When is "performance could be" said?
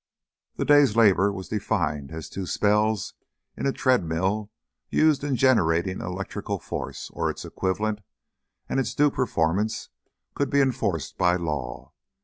9.11-10.59